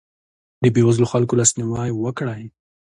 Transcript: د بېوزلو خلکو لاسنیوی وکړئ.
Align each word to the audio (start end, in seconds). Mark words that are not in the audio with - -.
د 0.61 0.63
بېوزلو 0.75 1.11
خلکو 1.13 1.37
لاسنیوی 1.39 1.91
وکړئ. 1.93 2.41